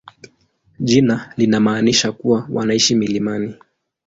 Jina 0.79 1.33
linamaanisha 1.37 2.11
kuwa 2.11 2.47
wanaishi 2.51 2.95
milimani. 2.95 3.53